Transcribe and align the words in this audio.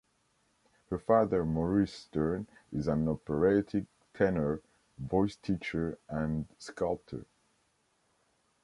Her 0.89 0.97
father 0.97 1.45
Maurice 1.45 1.93
Stern 1.93 2.47
is 2.71 2.87
an 2.87 3.07
operatic 3.07 3.83
tenor, 4.15 4.59
voice 4.97 5.35
teacher 5.35 5.99
and 6.09 6.47
sculptor. 6.57 7.27